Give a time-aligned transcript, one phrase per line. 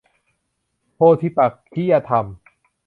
[0.93, 2.25] โพธิปักขิยธรรม